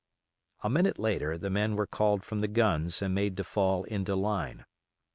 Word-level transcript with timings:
A 0.63 0.67
minute 0.71 0.97
later 0.97 1.37
the 1.37 1.51
men 1.51 1.75
were 1.75 1.85
called 1.85 2.23
from 2.25 2.39
the 2.39 2.47
guns 2.47 3.03
and 3.03 3.13
made 3.13 3.37
to 3.37 3.43
fall 3.43 3.83
into 3.83 4.15
line. 4.15 4.65